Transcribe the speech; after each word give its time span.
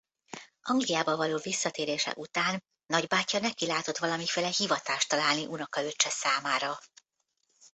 Angliába 0.61 1.15
való 1.15 1.37
visszatérése 1.37 2.13
után 2.15 2.63
nagybátyja 2.85 3.39
nekilátott 3.39 3.97
valamiféle 3.97 4.47
hivatást 4.47 5.09
találni 5.09 5.45
unokaöccse 5.45 6.09
számára. 6.09 6.79